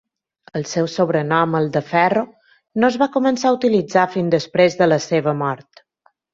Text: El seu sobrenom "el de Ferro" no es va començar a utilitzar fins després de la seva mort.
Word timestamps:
El 0.59 0.63
seu 0.69 0.87
sobrenom 0.93 1.57
"el 1.59 1.67
de 1.75 1.83
Ferro" 1.89 2.25
no 2.85 2.91
es 2.95 2.99
va 3.03 3.09
començar 3.19 3.53
a 3.53 3.59
utilitzar 3.61 4.09
fins 4.17 4.35
després 4.39 4.81
de 4.83 4.93
la 4.93 5.03
seva 5.09 5.39
mort. 5.47 5.89